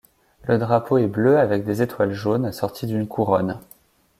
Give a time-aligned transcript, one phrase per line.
[0.45, 3.59] Le drapeau est bleu avec des étoiles jaunes, assorti d'une couronne.